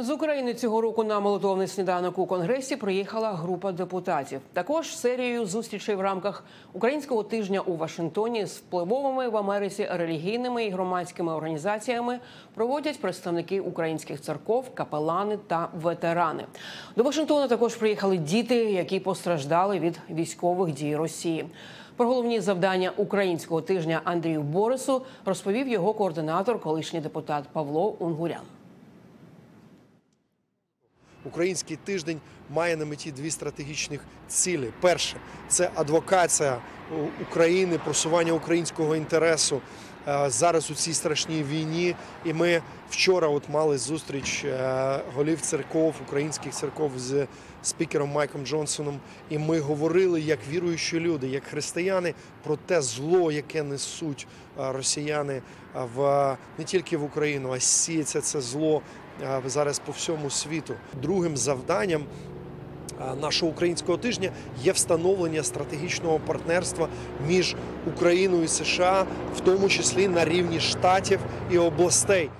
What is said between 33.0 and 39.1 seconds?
дві стратегічних цілі. Перше це адвокація України, просування українського